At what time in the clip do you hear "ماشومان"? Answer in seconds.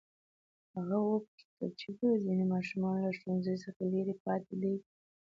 2.53-2.97